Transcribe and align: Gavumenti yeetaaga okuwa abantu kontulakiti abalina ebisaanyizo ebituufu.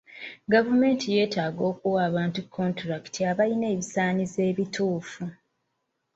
Gavumenti 0.53 1.05
yeetaaga 1.15 1.61
okuwa 1.71 1.99
abantu 2.09 2.39
kontulakiti 2.55 3.19
abalina 3.31 3.65
ebisaanyizo 3.73 4.39
ebituufu. 4.51 5.23